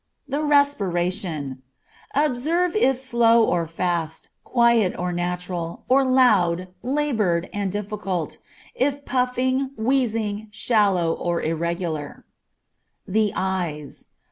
[0.27, 1.61] The respiration.
[2.15, 8.37] Observe if slow or fast, quiet and natural, or loud, labored, and difficult,
[8.73, 12.25] if puffing, wheezing, shallow, or irregular.
[13.07, 14.07] The eyes.